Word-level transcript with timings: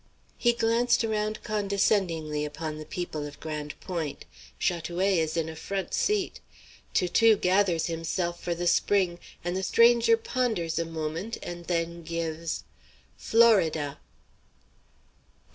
He 0.39 0.53
glanced 0.53 1.03
around 1.03 1.43
condescendingly 1.43 2.43
upon 2.43 2.79
the 2.79 2.87
people 2.87 3.27
of 3.27 3.39
Grande 3.39 3.75
Pointe. 3.81 4.25
Chat 4.57 4.85
oué 4.85 5.17
is 5.17 5.37
in 5.37 5.47
a 5.47 5.55
front 5.55 5.93
seat. 5.93 6.39
Toutou 6.95 7.37
gathers 7.39 7.85
himself 7.85 8.41
for 8.41 8.55
the 8.55 8.65
spring, 8.65 9.19
and 9.43 9.55
the 9.55 9.61
stranger 9.61 10.17
ponders 10.17 10.79
a 10.79 10.85
moment 10.85 11.37
and 11.43 11.65
then 11.65 12.01
gives 12.01 12.63
"Florida!" 13.15 13.99